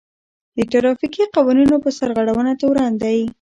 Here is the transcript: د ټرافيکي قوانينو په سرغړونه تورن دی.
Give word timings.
د 0.57 0.59
ټرافيکي 0.71 1.23
قوانينو 1.35 1.75
په 1.83 1.89
سرغړونه 1.97 2.51
تورن 2.61 2.91
دی. 3.03 3.19